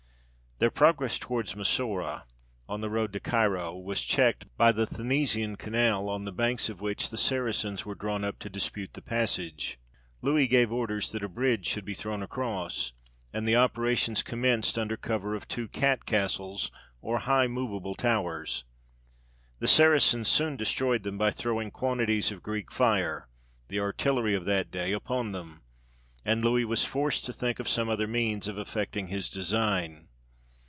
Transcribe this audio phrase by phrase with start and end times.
[0.59, 2.25] Their progress towards Massoura,
[2.69, 6.79] on the road to Cairo, was checked by the Thanisian canal, on the banks of
[6.79, 9.79] which the Saracens were drawn up to dispute the passage.
[10.21, 12.93] Louis gave orders that a bridge should be thrown across:
[13.33, 16.71] and the operations commenced under cover of two cat castles,
[17.01, 18.63] or high movable towers.
[19.57, 23.27] The Saracens soon destroyed them by throwing quantities of Greek fire,
[23.69, 25.61] the artillery of that day, upon them,
[26.23, 30.07] and Louis was forced to think of some other means of effecting his design.